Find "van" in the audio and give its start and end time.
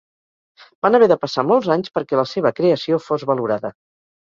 0.85-0.97